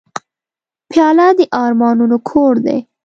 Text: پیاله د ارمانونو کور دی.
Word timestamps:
پیاله 0.89 1.27
د 1.37 1.39
ارمانونو 1.63 2.17
کور 2.29 2.53
دی. 2.65 2.77